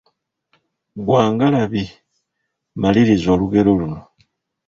[1.05, 1.83] Gwa ngalabi,
[2.81, 3.99] maliriza olugero luno.